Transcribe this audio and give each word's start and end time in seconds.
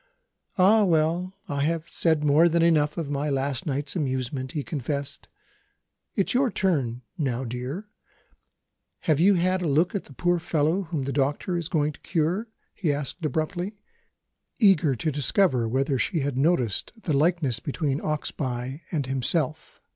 "Ah, 0.57 0.83
well 0.83 1.35
I 1.47 1.61
have 1.61 1.87
said 1.91 2.23
more 2.23 2.49
than 2.49 2.63
enough 2.63 2.97
of 2.97 3.11
my 3.11 3.29
last 3.29 3.67
night's 3.67 3.95
amusement," 3.95 4.53
he 4.53 4.63
confessed. 4.63 5.27
"It's 6.15 6.33
your 6.33 6.49
turn 6.49 7.03
now, 7.19 7.43
my 7.43 7.47
dear. 7.49 7.87
Have 9.01 9.19
you 9.19 9.35
had 9.35 9.61
a 9.61 9.67
look 9.67 9.93
at 9.93 10.05
the 10.05 10.13
poor 10.13 10.39
fellow 10.39 10.81
whom 10.85 11.03
the 11.03 11.13
doctor 11.13 11.55
is 11.55 11.69
going 11.69 11.91
to 11.91 11.99
cure?" 11.99 12.47
he 12.73 12.91
asked 12.91 13.23
abruptly; 13.23 13.77
eager 14.57 14.95
to 14.95 15.11
discover 15.11 15.67
whether 15.67 15.99
she 15.99 16.21
had 16.21 16.35
noticed 16.35 16.91
the 17.03 17.13
likeness 17.13 17.59
between 17.59 17.99
Oxbye 18.01 18.81
and 18.91 19.05
himself. 19.05 19.83